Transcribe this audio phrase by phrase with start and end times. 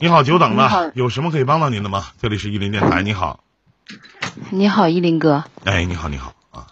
[0.00, 2.06] 你好，久等了，有什么可以帮到您的吗？
[2.20, 3.40] 这里是伊林电台，你好。
[4.50, 5.44] 你好，依林哥。
[5.64, 6.66] 哎，你好，你好啊。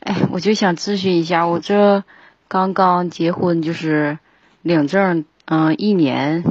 [0.00, 2.02] 哎，我就想咨询一下，我这
[2.48, 4.18] 刚刚结婚，就是
[4.62, 6.42] 领证，嗯、一年，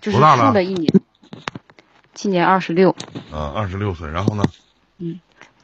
[0.00, 0.92] 就是多大了处了一年，
[2.12, 2.94] 今年二十六，
[3.32, 4.44] 嗯，二十六岁，然后呢？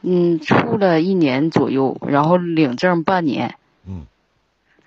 [0.01, 3.55] 嗯，处了一年左右，然后领证半年，
[3.85, 4.07] 嗯，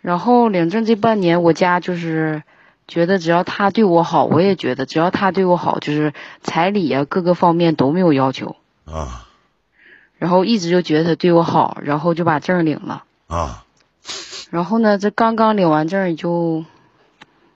[0.00, 2.43] 然后领证这半年，我家就是
[2.91, 6.12] 觉得只要他对我好，我也觉得只要他对我好，就是
[6.43, 9.29] 彩礼啊各个方面都没有要求，啊。
[10.19, 13.05] 然后一直就觉得他对我好，然后就把证领了。
[13.29, 13.65] 啊。
[14.51, 16.65] 然后呢，这刚刚领完证也就，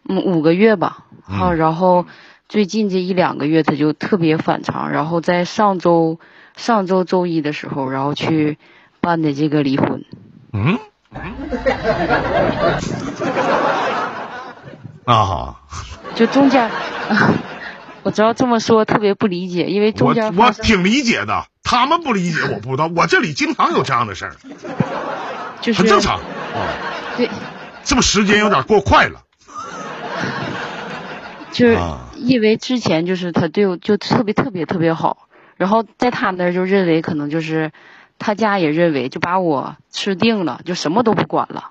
[0.09, 1.37] 嗯，五个月吧，嗯。
[1.37, 2.07] 好、然后
[2.49, 6.21] 最近这一两个月他就特别反常，然后在上周
[6.55, 8.57] 上周周一的时候，然后去
[9.01, 10.05] 办的这个离婚，
[10.53, 10.79] 嗯
[15.05, 15.61] 啊，
[16.15, 16.71] 就中间，
[18.03, 24.37] 我知道这么说特别不理解，因为中间我我挺理解的，他们不理解我不知道，我这里经常有这样的事儿，
[25.61, 26.23] 就是很正常啊。
[27.17, 27.29] 对，
[27.85, 29.23] 这不是时间有点过快了？
[31.53, 37.71] 就是啊因为之前就是他对我就特别特别特别好，然后在他那儿就认为可能就是
[38.19, 41.65] 他家也认为就把我吃定了，就什么都不管了。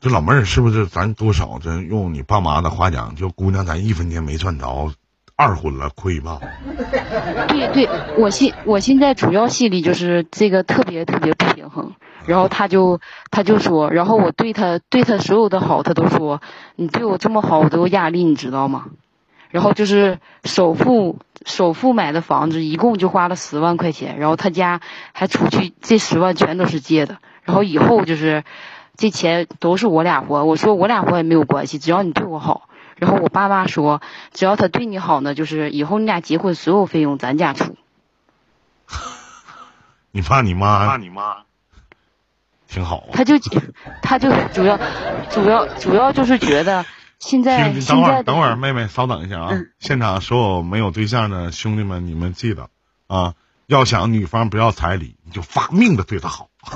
[0.00, 4.92] 这老妹儿是不是咱多少这用你爸妈的话讲，就姑娘咱一分钱没赚着，
[5.34, 6.40] 二婚了亏吧？
[7.48, 11.94] 对对，我心我现在主要心里就是这个特别特别不平衡。
[12.26, 16.42] 然后他就他就说，然后我对他对他所有的好，他都说
[16.76, 18.84] 你对我这么好，我都有压力，你知道吗？
[19.50, 24.80] 然后就是首付首付买的房子，一共就花了十万块钱，然后他家
[25.12, 28.44] 还出去这十万全都是借的，然后以后就是
[28.98, 32.68] 这钱都是我俩还，我说我俩活也没有关系，只要你对我好。
[32.96, 34.02] 然后我爸妈说，
[34.34, 37.76] 只要他对你好呢，就是以后你俩结婚所有费用咱家出。
[40.10, 41.36] 你爸你妈，你妈
[42.66, 43.10] 挺好啊。
[43.12, 43.34] 他就
[44.02, 44.76] 他就主要
[45.30, 46.84] 主要主要就是觉得
[47.20, 49.50] 现在等会儿，等会儿，妹妹稍等一下啊！
[49.52, 52.68] 嗯现场所有没有对象的兄弟们，你们记得
[53.06, 53.34] 啊，
[53.66, 56.48] 要想女方不要彩礼，你就发命的对她好。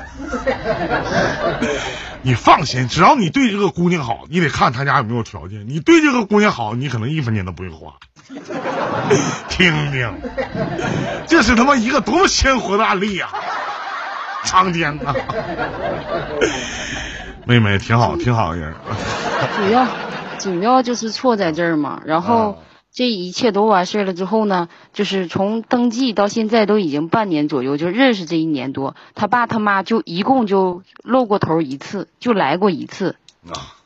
[2.23, 5.69] 你放心，只要你对这个姑娘好，你得看她家有没有条件。
[5.69, 7.95] 你对这个姑娘好，你可能一分钱都不会花。
[9.49, 10.15] 听听，
[11.27, 13.29] 这是他妈一个多么鲜活的案例呀、
[14.45, 15.15] 苍天呐！
[17.45, 18.73] 妹妹挺好，挺好的人。
[19.57, 19.87] 主要
[20.39, 22.01] 主要就是错在这儿嘛。
[22.07, 22.57] 然后啊
[22.93, 33.17] 这一切都完事儿了之后呢，就是从登记到现在都已经半年左右，就认识这一年多，他爸他妈就一共就露过头一次，就来过一次。
[33.49, 33.81] 啊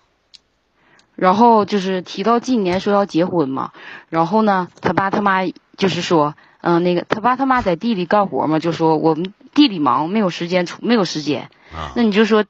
[1.14, 3.72] 然后就是提到今年说要结婚嘛，
[4.10, 5.46] 然后呢，他爸他妈
[5.78, 11.48] 就是说，嗯、那个他爸他妈在地里干活嘛，就说我们地里忙，没有时间出，没有时间。
[11.72, 12.44] 啊那你就说，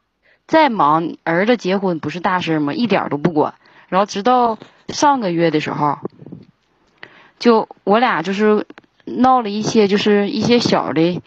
[0.49, 2.75] 再忙，儿子结婚不是大事吗？
[2.75, 3.55] 一点都不管。
[3.88, 5.99] 然后直到上个月的时候，
[7.38, 8.66] 就我俩就是
[9.04, 11.22] 闹了一些，就是一些小的，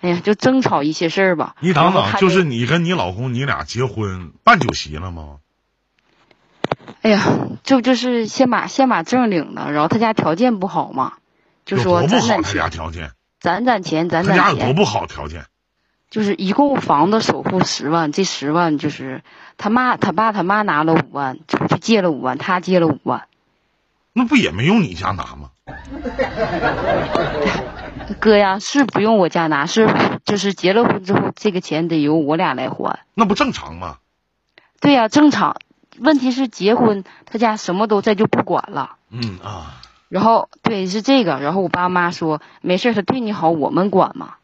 [0.00, 1.56] 哎呀，就争吵一些事儿吧。
[1.60, 5.38] 你等等，就是你跟你老公你俩结婚办酒席了吗？
[7.02, 7.22] 哎呀，
[7.64, 11.14] 这不就是先把先把证领了，然后他家条件不好嘛，
[11.64, 12.20] 就说多不好？
[12.20, 13.10] 他攒攒钱，家条件，
[13.40, 15.44] 攒攒钱，攒他家攒钱，有多不好条件？
[16.10, 19.22] 就是一共房子首付十万，这十万就是
[19.58, 23.27] 他妈他爸他妈拿了五万，出去借了五万，他借了五万。
[24.12, 25.50] 那不也没用你家拿吗？
[28.20, 29.88] 哥呀，是不用我家拿，是
[30.24, 33.00] 就是结了婚之后，这个钱得由我俩来还。
[33.14, 33.98] 那不正常吗？
[34.80, 35.56] 对呀、正常。
[36.00, 38.96] 问题是结婚，他家什么都在就不管了。
[39.10, 44.34] 嗯啊，然后对是这个，然后我爸妈说没事，他对你好，我们管嘛。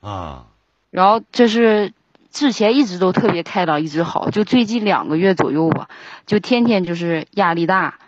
[0.00, 0.44] 啊，
[0.90, 1.94] 然后这是
[2.30, 5.88] 之前一直都特别开朗，一直好，就最近两个月左右吧，
[6.26, 7.98] 就天天就是压力大，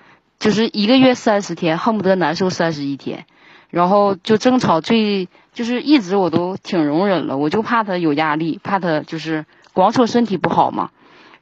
[0.43, 3.27] 就是一个月三十天，恨不得难受三十一天，
[3.71, 10.91] 然后就争吵最就是一直我都挺容忍了，我就怕他有压力，怕他就是光说身体不好嘛。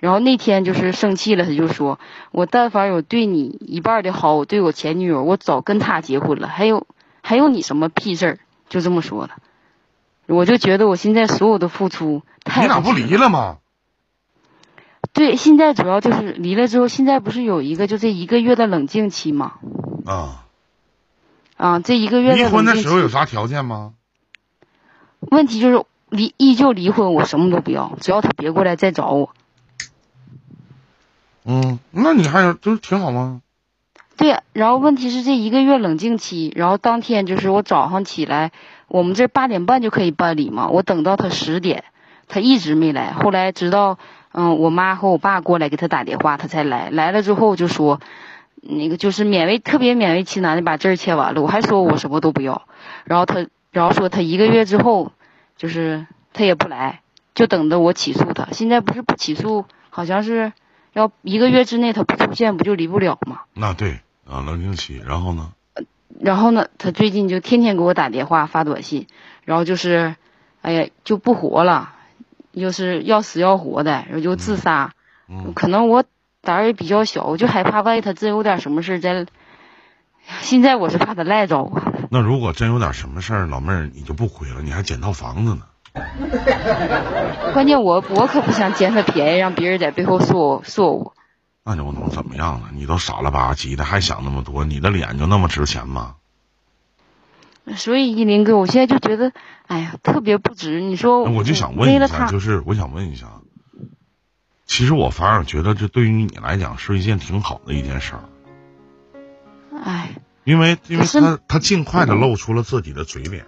[0.01, 1.99] 然后那天就是生气了，他就说
[2.31, 6.87] ：“我但凡有对你一半的好，我对我前女友，我早跟他结婚了，还有
[7.23, 8.39] 还有你什么屁事儿？”
[8.69, 9.33] 就这么说的。
[10.27, 13.57] 我就觉得我现在所有的付出太你俩不离了吗？
[15.13, 19.55] 对，现在主要就是离了之后，现在不是有一个就这一个月的冷静期吗？
[20.07, 20.45] 啊，
[21.57, 23.95] 啊，这一个月离婚的时候有啥条件吗？
[25.19, 29.31] 问题就是离依旧离婚，我什么都不要，只要他别过来再找我。
[31.45, 33.43] 嗯，那你还有就是挺好吗？
[34.17, 38.53] 对，然后问题是这一个月冷静期，然后当天就是我早上起来，
[38.87, 41.85] 我们这八点半就可以办理嘛，我等到他十点，
[42.29, 43.99] 他一直没来，后来直到
[44.33, 48.01] 嗯我妈和我爸过来给他打电话，他才来，来了之后就说，
[48.61, 52.67] 那个就是勉为特别勉为其难的把证签完了，我还说我什么都不要，
[53.05, 55.13] 然后他然后说他一个月之后，
[55.57, 57.01] 就是他也不来，
[57.35, 60.53] 就等着我起诉他，现在不是不起诉，好像是。
[60.93, 63.43] 要一个月之内他不出现，不就离不了吗？
[63.55, 65.01] 那对啊，冷静期。
[65.07, 65.53] 然后呢？
[66.19, 66.67] 然后呢？
[66.79, 69.07] 他最近就天天给我打电话、发短信，
[69.45, 70.17] 然后就是，
[70.63, 71.93] 哎呀，就不活了，
[72.53, 74.93] 就是要死要活的，然后就自杀。
[75.29, 75.53] 嗯。
[75.55, 76.05] 可能我
[76.41, 79.27] 胆儿也比较小，我就害怕万一他真有点什么事儿，在。
[80.43, 81.83] 现在我是怕他赖着我。
[82.11, 85.63] 那如果真有点什么事儿，老妹儿你就不亏了，你还捡套房子呢。
[87.53, 91.15] 关键我我可不想捡他便宜，让别人在背后说说我。
[91.65, 92.69] 那就能怎么样呢？
[92.75, 94.65] 你都傻了吧唧的，还想那么多？
[94.65, 96.15] 你的脸就那么值钱吗？
[97.77, 99.33] 所以依林哥，我现在就觉得，
[99.67, 100.81] 哎呀，特别不值。
[100.81, 103.27] 你说，我就想问一下，就是我想问一下，
[104.67, 108.25] 其实我反而觉得这对于你来讲是一件挺好的一件事儿。
[109.83, 110.11] 哎，
[110.45, 113.47] 因为因为他他尽快的露出了自己的嘴脸。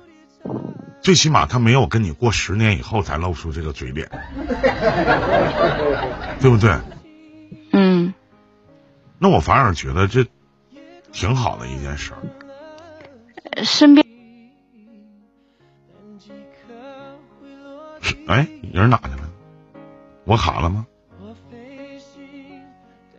[1.00, 4.08] 最起码他没有跟你过十年以后才露出这个嘴脸，
[6.40, 6.76] 对不对？
[7.72, 8.14] 嗯。
[9.18, 10.24] 那我反而觉得这
[11.12, 12.12] 挺好的一件事。
[13.64, 14.06] 身边。
[18.26, 19.28] 哎，人哪去了？
[20.24, 20.86] 我卡了吗？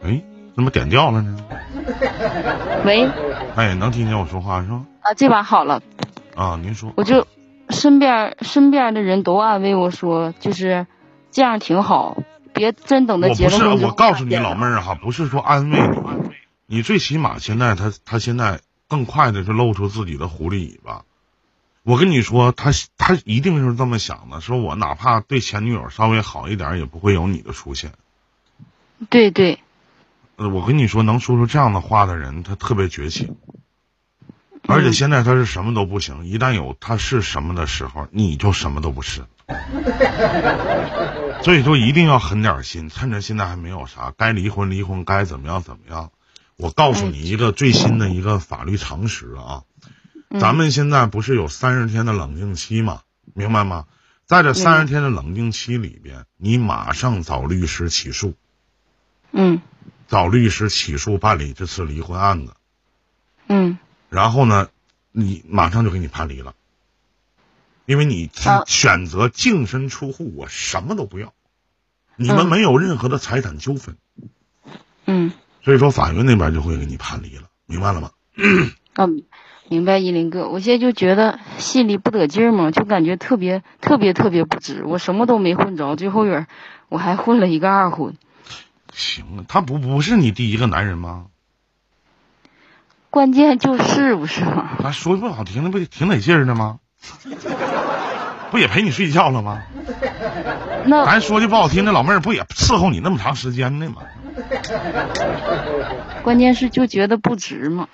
[0.02, 0.22] 哎，
[0.56, 1.38] 怎么点掉了呢？
[2.86, 3.10] 喂。
[3.56, 4.86] 哎，能听见我说话是吧？
[5.02, 5.82] 啊，这把好了。
[6.36, 6.92] 啊，您说。
[6.96, 7.28] 我就。
[7.70, 10.86] 身边身边的人都安慰我说，就是
[11.32, 12.18] 这样挺好，
[12.54, 15.80] 别真等到结了婚我不是，我告诉你老妹儿哈，不是说安慰
[16.68, 18.60] 你，你最起码现在他他现在
[18.90, 21.04] 更快的是露出自己的狐狸尾巴。
[21.84, 27.92] 我跟你说，他他一定是这么想的，说我哪怕对前女友稍微好一点，也不会有你的出现。
[29.10, 29.60] 对对。
[30.38, 33.36] 呃，我跟你说，能说出这样的话的人，他特别绝情。
[34.66, 39.26] 而且现在他是什么都不行，一旦有他是什么的时候，你就什么都不是。
[41.44, 46.12] 所以说一定要狠点心，趁着现在还没有啥，该离婚离婚，该怎么样怎么样。
[46.56, 49.64] 我告诉你一个最新的一个法律常识啊，
[50.40, 53.02] 咱们现在不是有三十天的冷静期吗？
[53.34, 53.86] 明白吗？
[54.26, 58.34] 在这三十天的冷静期里边，你马上找律师起诉。
[59.32, 59.62] 嗯。
[60.08, 62.54] 找律师起诉办理这次离婚案子。
[63.48, 63.78] 嗯。
[64.10, 64.70] 然后呢，
[65.12, 66.54] 你马上就给你判离了，
[67.86, 68.30] 因为你
[68.66, 71.34] 选择净身出户，我什么都不要，
[72.16, 73.98] 你们没有任何的财产纠纷，
[75.06, 75.32] 嗯，
[75.64, 78.12] 所以说法院那边就会给你判离了，明白了吗？
[78.96, 79.10] 哦，
[79.74, 86.46] 明白，依林哥，我现在就觉得心里不得劲儿嘛，就感觉特别特别特别不值，我什么都没混着，最后边
[86.90, 88.14] 我还混了一个二婚。
[88.94, 91.26] 行啊，他不不是你第一个男人吗？
[93.10, 94.78] 关键就是不是吗？
[94.84, 96.78] 咱说句不好听的，不挺得劲儿的吗？
[98.52, 99.64] 不也陪你睡觉了吗？
[100.86, 104.04] 那咱说句不好听的，老妹儿不也伺候你那么长时间呢吗？
[106.22, 107.88] 关键是就觉得不值吗？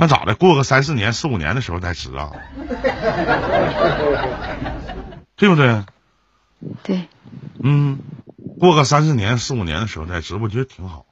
[0.00, 0.34] 那咋的？
[0.34, 2.32] 过个三四年、四五年的时候再值啊？
[5.36, 5.84] 对不对？
[6.82, 7.06] 对。
[7.62, 7.98] 嗯，
[8.58, 11.04] 过个三四年、四五年的时候再值，我觉得挺好。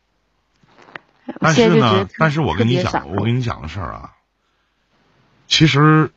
[1.38, 4.14] 但是呢，但是我跟你讲，我跟你讲个事儿啊。
[5.46, 6.10] 其实，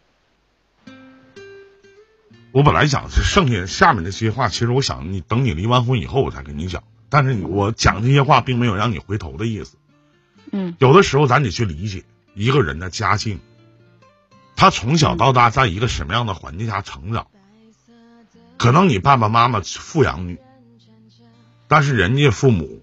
[2.53, 6.83] 我本来想是剩下下面的这些话，其实我想你等你离完婚以后我再跟你讲。
[7.09, 9.75] 但是我讲这些话，并没有让你回头的意思。
[10.53, 10.77] 嗯。
[10.79, 12.05] 有的时候咱得去理解
[12.41, 13.39] 一个人的家境，
[14.55, 17.27] 他从小到大在一个什么样的环境下成长。
[18.57, 20.37] 可能你爸爸妈妈富养你，
[21.67, 22.81] 但是人家父母。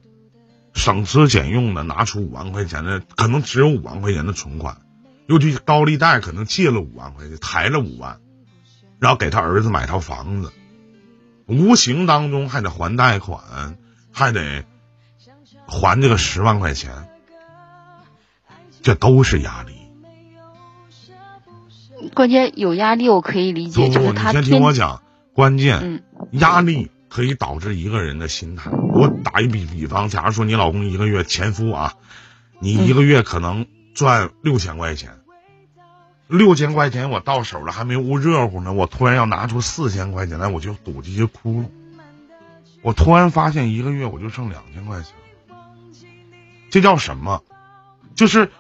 [0.74, 4.80] 省吃俭用的拿出五万块钱的，可能只有五万块钱的存款，
[5.26, 8.20] 又去高利贷，可能借了五万块钱，抬了五万，
[9.00, 10.52] 然后给他儿子买套房子，
[11.46, 13.76] 无形当中还得还贷款，
[14.12, 14.64] 还得
[15.66, 17.10] 还这个十万块钱，
[18.88, 19.75] 这都是压力。
[22.14, 25.02] 关键有压力，我可以理解，就是他先听我讲，
[25.35, 26.90] 关键压力。
[27.11, 28.71] 可以导致一个人的心态。
[28.71, 31.95] 我打一比比方，假如说你老公一个月前夫啊，
[32.61, 35.18] 你一个月可能赚六千块钱，
[36.26, 41.64] 六千块钱我到手了还没捂热乎呢，我突然要拿出四千块钱来，我就堵这些窟窿。
[42.83, 45.14] 我突然发现一个月我就剩两千块钱，
[46.71, 47.42] 这叫什么？
[48.14, 48.50] 就是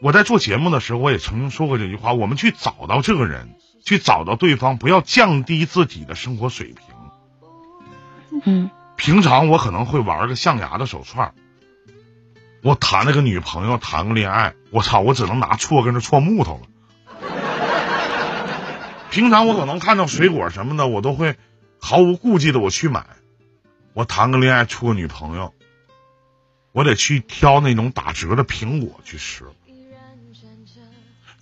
[0.00, 8.42] 我在做节目的时候，我也曾经说过这句话：我们去找到这个人，去找到对方，不要降低自己的生活水平。
[8.44, 11.34] 嗯平常我可能会玩个象牙的手串儿，
[12.62, 16.66] 我谈了个女朋友，谈个恋爱，我操，我只能拿锉跟着锉木头了。
[19.10, 21.36] 平常我可能看到水果什么的，我都会
[21.80, 23.06] 毫无顾忌的我去买。
[23.92, 25.54] 我谈个恋爱，处个女朋友，
[26.72, 29.44] 我得去挑那种打折的苹果去吃。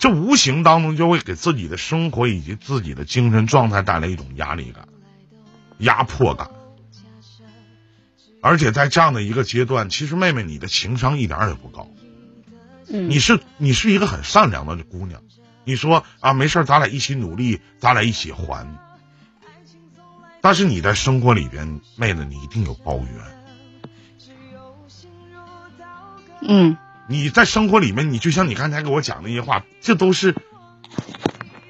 [0.04, 4.86] 这无形当中就会给自己的生活以及自己的精神状态带来一种压力感、
[5.78, 6.50] 压迫感。
[8.42, 11.88] 而且在这样的一个阶段，其实妹妹你的情商一点儿也不高。
[12.86, 15.22] 嗯，你是你是一个很善良的姑娘，
[15.64, 18.68] 你说啊没事儿咱俩一起努力，咱俩一起还。
[20.42, 23.08] 但是你在生活里边，妹子你一定有抱怨。
[26.46, 26.76] 嗯
[27.08, 30.34] 你在生活里面，你就像你刚才给我讲那些话，这都是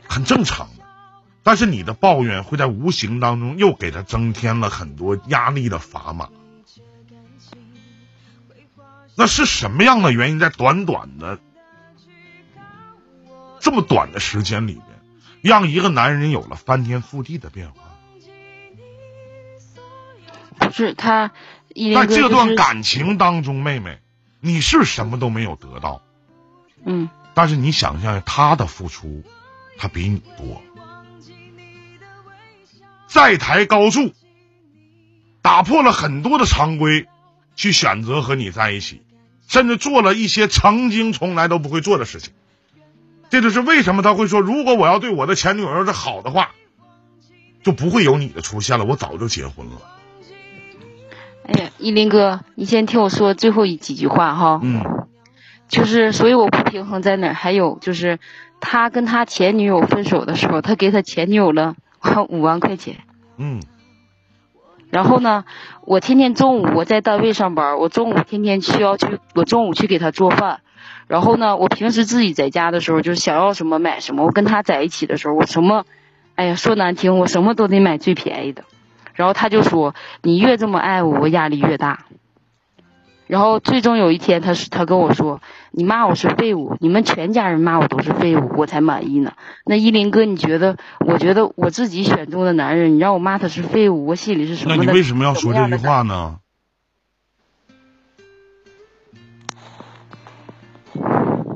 [0.09, 0.85] 很正常的。
[1.43, 6.29] 但是你的抱怨会在无形当中又给他增添了很多压力的砝码。
[9.15, 11.39] 那是什么样的原因，在短短的
[13.61, 14.85] 这么短的时间里面，
[15.43, 17.83] 让一个男人有了翻天覆地的变化？
[20.59, 21.33] 不是他
[21.95, 23.99] 在这段感情当中，妹妹，
[24.47, 26.03] 你是什么都没有得到，
[26.85, 29.25] 嗯但是你想象他的付出，
[29.79, 30.61] 他比你多。
[33.09, 34.13] 在台高筑，
[35.41, 37.09] 打破了很多的常规，
[37.57, 39.01] 去选择和你在一起，
[39.49, 42.35] 甚至做了一些曾经从来都不会做的事情。
[43.31, 46.51] 这就是为什么他会说，如果我要对我的前女友要是好的话，
[47.63, 49.81] 就不会有你的出现了，我早就结婚了。
[51.47, 54.61] 哎呀，依林哥，你先听我说最后一几句话哈。
[54.63, 54.83] 嗯
[55.67, 57.35] 就是，所以我不平衡在哪儿？
[57.35, 58.19] 还有就是，
[58.61, 61.75] 他跟他前女友分手的时候，他给他前女友了
[62.29, 62.97] 五万块钱。
[63.39, 63.61] 嗯
[64.91, 65.45] 然后呢，
[65.87, 70.61] 我天天中午我在单位上班，我中午天天需要去，我中午去给他做饭。
[71.09, 74.25] 然后呢，我平时自己在家的时候，就是想要什么买什么。
[74.25, 75.85] 我跟他在一起的时候，我什么，
[76.37, 78.63] 哎呀，说难听，我什么都得买最便宜的。
[79.15, 82.05] 然后他就说，你越这么爱我，我压力越大。
[83.27, 85.41] 然后最终有一天，他是他跟我说，
[85.71, 89.33] 你骂我是废物，你们全家人骂我都是废物，我才满意呢。
[89.65, 90.77] 那依林哥，你觉得？
[91.01, 94.77] 我觉得我自己选中的男人，你让我骂他是废物，我心里是什么？
[94.77, 96.39] 那你为什么要说这句话呢？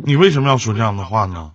[0.04, 1.52] 你为什么要说这样的话呢？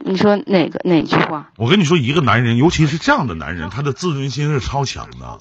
[0.00, 1.50] 你说哪个哪句话？
[1.56, 5.38] 我跟你说，一个男人，尤其是这样的男人，他的自尊心是超强的。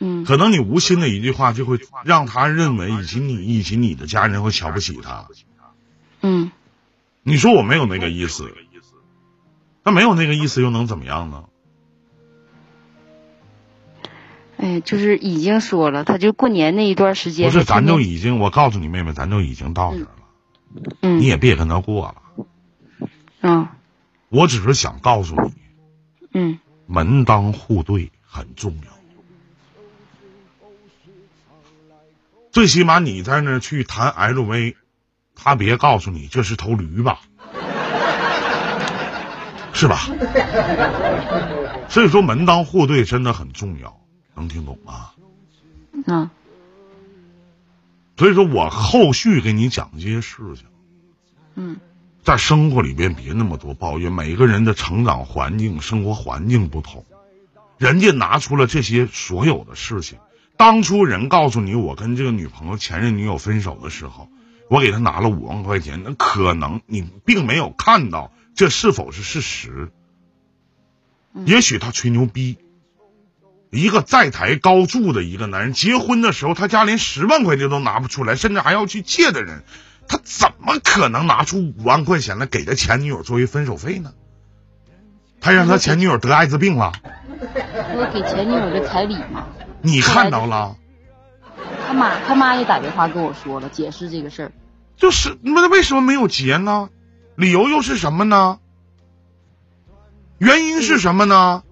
[0.00, 5.26] 嗯可能你无心的一句话，就会让他认为以及你以及你的家人会瞧不起他。
[6.22, 6.52] 嗯，
[7.24, 8.52] 你说我没有那个意思，
[9.82, 11.44] 那没有那个意思又能怎么样呢？
[14.56, 20.10] 哎，就是已经说了，他就过年那一段时间不是，咱就已经，我告诉你妹妹，咱就已经到这了，
[21.00, 22.14] 嗯你也别跟他过了。
[23.40, 23.68] 嗯
[24.28, 25.52] 我只是想告诉你，
[26.32, 28.92] 嗯门当户对很重要。
[32.50, 34.74] 最起码你在那去谈 LV，
[35.34, 37.20] 他别告诉你这是头驴吧，
[39.72, 40.00] 是吧？
[41.88, 44.00] 所以说门当户对真的很重要，
[44.34, 45.10] 能听懂吗？
[46.06, 46.30] 嗯
[48.16, 50.64] 所以说我后续给你讲这些事情，
[51.54, 51.76] 嗯
[52.28, 57.06] 在生活里边别那么多抱怨，每个人的成长环境、生活环境不同，
[57.78, 60.18] 人家拿出了这些所有的事情。
[60.58, 64.28] 当初人告诉你我跟这个女朋友前任女友分手的时候，
[64.68, 69.90] 我给她拿了五万块钱，那可能你并没有看到这是否是事实，
[71.32, 72.58] 嗯也许他吹牛逼。
[73.70, 79.64] 一个在台高筑的一个男人，结婚的时候他家连十万块钱都拿不出来，甚至还要去借的人，
[80.08, 84.12] 他怎么可能拿出五万块钱来给他前女友作为分手费呢？
[85.40, 86.92] 他让他前女友得艾滋病了，
[87.30, 89.46] 我给前女友的彩礼嘛，
[89.82, 90.76] 你看到了？
[91.86, 94.52] 他妈他妈也打电话跟我说了，解释这个事儿。
[94.96, 96.90] 就是那为什么没有结呢？
[97.36, 98.58] 理由又是什么呢？
[100.38, 101.62] 原因是什么呢？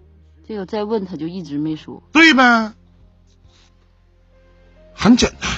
[0.47, 2.05] 这个再问他就一直没说。
[2.13, 2.73] 对呗，
[4.95, 5.51] 很简单。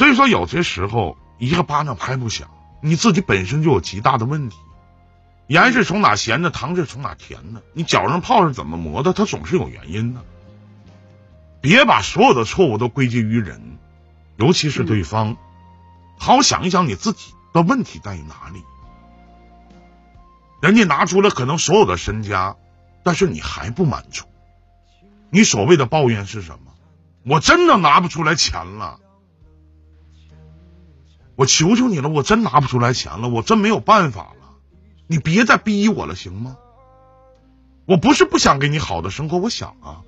[0.00, 2.48] 所以说，有些时候一个巴掌拍不响，
[2.80, 4.56] 你自己本身就有极大的问题。
[5.46, 7.62] 盐是从哪咸的，糖是从哪甜的。
[7.74, 10.24] 你脚上泡是怎么磨的，它总是有原因的。
[11.60, 13.76] 别把所有的错误都归结于人，
[14.36, 15.36] 尤其是对方，
[16.18, 18.62] 好好想一想你自己的问题在于哪里。
[20.62, 22.56] 人家拿出了可能所有的身家，
[23.02, 24.24] 但是你还不满足。
[25.28, 26.72] 你所谓的抱怨是什么？
[27.26, 28.98] 我真的拿不出来钱了，
[31.40, 34.58] 我求求你了，我真拿不出来钱了，我真没有办法了，
[35.06, 36.58] 你别再逼我了，行吗？
[37.86, 40.04] 我不是不想给你好的生活，我想啊，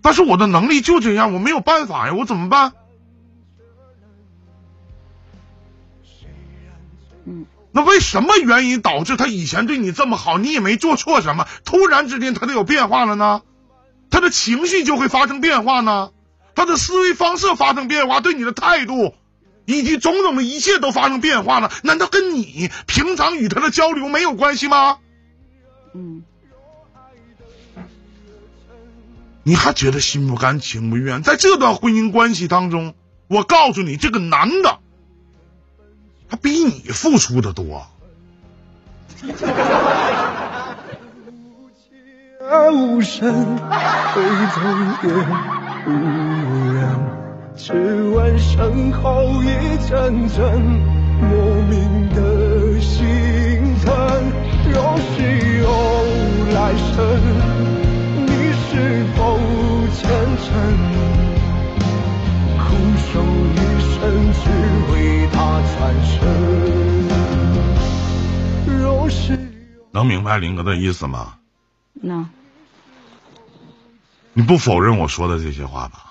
[0.00, 2.72] 但是我的能力就这样，我没有办法呀，我怎么办？
[7.26, 13.42] 嗯，那为什么原因导致他以前对你这么好，你也没做错什么，突然之间他就有变化了呢？
[14.08, 16.12] 他的情绪就会发生变化呢？
[16.54, 19.14] 他的思维方式发生变化，对你的态度
[19.66, 21.70] 以及种种的一切都发生变化了？
[21.82, 24.98] 难道跟你平常与他的交流没有关系吗？
[25.92, 26.24] 嗯，
[29.42, 31.22] 你还觉得心不甘情不愿？
[31.22, 32.94] 在这段婚姻关系当中，
[33.28, 34.78] 我告诉你，这个男的，
[36.28, 37.86] 他比你付出的多。
[42.72, 44.60] 无声，回头
[45.02, 45.12] 也
[45.86, 46.45] 无人。
[47.56, 47.72] 只
[48.10, 49.46] 闻身后一
[49.88, 50.60] 阵阵
[51.20, 53.00] 莫名的心
[53.82, 53.86] 疼。
[54.70, 55.22] 若是
[55.58, 55.66] 有
[56.52, 56.94] 来生，
[58.26, 59.18] 你是否
[59.94, 60.04] 虔
[60.44, 60.46] 诚？
[62.58, 62.64] 苦
[63.00, 63.10] 守
[63.54, 63.58] 一
[63.94, 64.44] 生，只
[64.92, 64.94] 为
[65.32, 65.38] 他
[65.78, 66.14] 转身。
[68.78, 69.38] 若是
[69.92, 71.36] 能明白林哥的意思吗？
[71.94, 72.28] 能
[74.34, 76.02] 你不否认我说的这些话吧？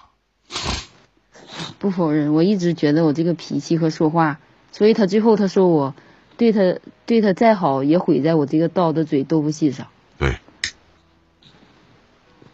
[1.79, 4.39] 不否认，我一直觉得我这个脾气和说话，
[4.72, 5.95] 所以他最后他说我
[6.38, 9.88] 对他对他再好也毁在我这个刀的嘴豆腐心上。
[10.17, 10.38] 对，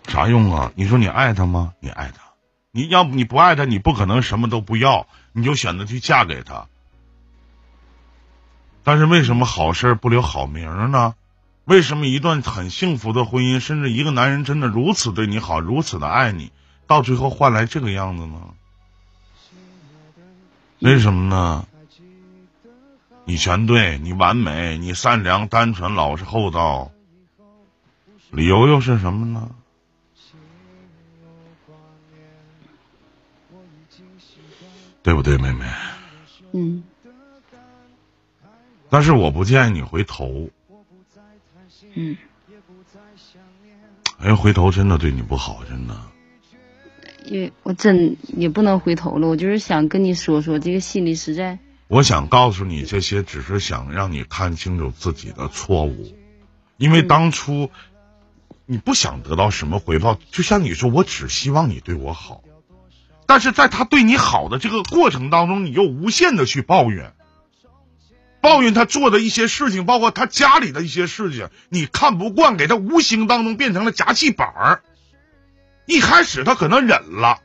[0.08, 0.72] 啥用啊？
[0.76, 1.74] 你说你爱他吗？
[1.80, 2.34] 你爱他，
[2.72, 6.68] 你要你不爱他，你不可能什么都不要，你就选择去嫁给他。
[8.84, 11.14] 但是为什么好事不留好名呢？
[11.66, 16.52] 为什么一段很幸福的婚姻，甚至一个男人真的如此对你好，如此的爱你，
[16.88, 18.42] 到最后换来这个样子呢？
[20.82, 21.66] 为什么呢？
[23.24, 26.92] 你全对，你完美，你善良、单纯、老实、厚道，
[28.32, 29.50] 理由又是什么呢？
[35.04, 35.66] 对不对，妹妹？
[36.52, 36.84] 嗯，
[38.90, 40.50] 但是我不建议你回头，
[41.94, 42.18] 嗯，
[44.20, 45.96] 哎，回头真的对你不好，真的。
[47.26, 56.16] 因为我真也不能回头了，我就是想跟你说说，这个心里实在，我想告诉你这些，只是想让你看清楚自己的错误，
[56.78, 57.70] 因为当初
[58.66, 62.42] 你不想得到什么回报，就像你说，我只希望你对我好，
[63.26, 67.14] 但是在他对你好的这个过程当中，你又无限的去抱怨，
[68.42, 74.84] 抱怨他做的一些事情，包括他家里的一些事情，你看不惯，给他无形当中变成了夹气板儿。
[75.86, 77.40] 一开始他可能忍了，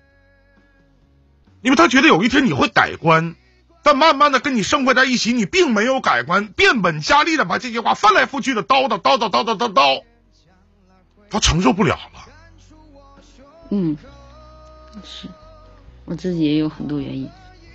[1.62, 3.35] 因为他觉得有一天你会改观，
[3.83, 10.03] 但慢慢的跟你生活在一起，你并没有改观，变本加厉的把这些话翻来覆去的叨叨叨叨叨叨叨叨，
[11.31, 12.29] 他承受不了了。
[13.70, 13.96] 嗯，
[15.03, 15.29] 是，
[16.05, 17.29] 我自己也有很多原因。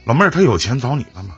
[0.06, 1.38] 老妹儿，他有钱找你了吗？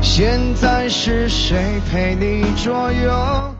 [0.00, 3.51] 现在是谁陪你左右？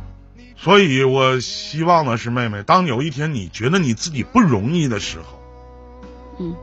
[0.62, 5.42] 所以我希望的是，妹妹，当有一天你觉得你自己不容易的时候，
[6.38, 6.54] 嗯，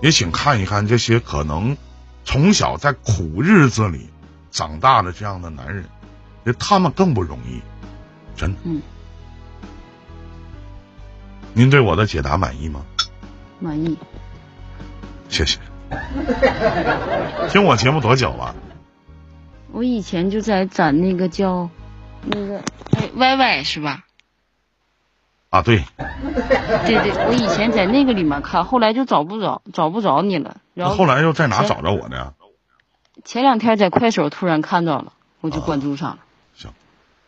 [0.00, 1.76] 也请看一看这些可能
[2.24, 4.08] 从小在苦日子里
[4.52, 5.82] 长大的这样的男人，
[6.44, 7.60] 因为他们更不容易，
[8.36, 8.58] 真的。
[8.62, 8.80] 嗯，
[11.52, 12.86] 您对我的解答满意吗？
[13.58, 13.98] 满意。
[15.28, 15.58] 谢谢。
[17.50, 18.54] 听我节目多久了？
[19.72, 21.68] 我以前就在咱那个叫
[22.24, 22.58] 那个
[22.92, 24.04] 哎 Y Y 是吧？
[25.50, 30.56] 啊，对，对对，我以前在那个里面看，后来就找不着找不着你了。
[30.72, 32.32] 然后后来又在哪找着我呢？
[33.24, 36.18] 前两天在快手突然看到了，我就关注上了。
[36.54, 36.70] 行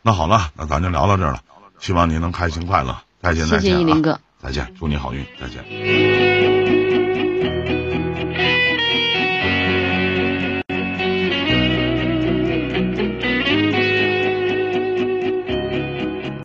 [0.01, 1.41] 那好了，那咱就聊到这儿了。
[1.79, 3.61] 希望您能开心快乐，再见再见啊！
[3.61, 4.19] 谢谢依林哥。
[4.39, 6.54] 再见，祝你好运，再见。